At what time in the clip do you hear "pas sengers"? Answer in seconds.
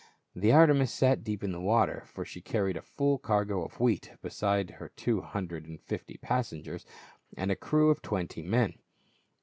6.17-6.85